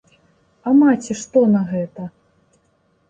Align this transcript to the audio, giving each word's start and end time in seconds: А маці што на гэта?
А 0.71 0.73
маці 0.79 1.17
што 1.21 1.45
на 1.57 1.61
гэта? 1.71 2.09